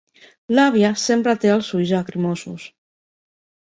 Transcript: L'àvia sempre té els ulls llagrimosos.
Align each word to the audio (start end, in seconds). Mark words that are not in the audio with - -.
L'àvia 0.59 0.91
sempre 1.03 1.37
té 1.45 1.53
els 1.59 1.71
ulls 1.81 1.95
llagrimosos. 1.95 2.71